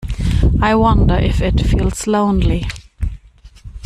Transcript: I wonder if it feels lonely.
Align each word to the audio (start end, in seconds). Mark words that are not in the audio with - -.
I 0.63 0.73
wonder 0.73 1.13
if 1.13 1.41
it 1.41 1.61
feels 1.61 2.07
lonely. 2.07 2.65